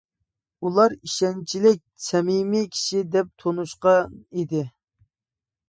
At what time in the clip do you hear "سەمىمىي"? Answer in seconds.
2.07-2.67